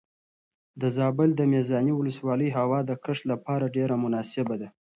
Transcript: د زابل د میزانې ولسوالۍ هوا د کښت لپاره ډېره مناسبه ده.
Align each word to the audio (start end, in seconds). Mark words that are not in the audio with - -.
د 0.81 0.83
زابل 0.97 1.29
د 1.35 1.41
میزانې 1.51 1.93
ولسوالۍ 1.95 2.49
هوا 2.57 2.79
د 2.89 2.91
کښت 3.03 3.23
لپاره 3.31 3.65
ډېره 3.75 3.95
مناسبه 4.03 4.55
ده. 4.61 4.69